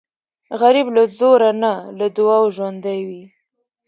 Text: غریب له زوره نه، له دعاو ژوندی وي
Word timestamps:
غریب 0.61 0.87
له 0.95 1.03
زوره 1.17 1.51
نه، 1.63 1.73
له 1.97 2.05
دعاو 2.17 2.45
ژوندی 2.55 2.99
وي 3.07 3.23